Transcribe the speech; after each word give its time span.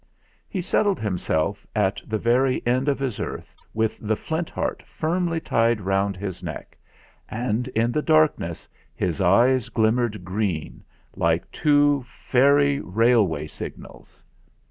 He 0.49 0.63
settled 0.63 0.99
himself 0.99 1.67
at 1.75 2.01
the 2.07 2.17
very 2.17 2.65
end 2.65 2.89
of 2.89 2.97
his 2.97 3.19
earth, 3.19 3.55
with 3.71 3.99
the 4.01 4.15
Flint 4.15 4.49
Heart 4.49 4.81
firmly 4.81 5.39
tied 5.39 5.79
round 5.79 6.17
his 6.17 6.41
neck; 6.41 6.75
and 7.29 7.67
in 7.67 7.91
the 7.91 8.01
darkness 8.01 8.67
his 8.95 9.21
eyes 9.21 9.69
glim 9.69 9.97
mered 9.97 10.23
green, 10.23 10.83
like 11.15 11.51
two 11.51 12.01
fairy 12.07 12.79
railway 12.79 13.45
signals. 13.45 14.23